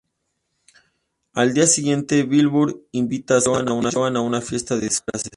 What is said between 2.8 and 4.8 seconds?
invita a Sandra y Joan a una fiesta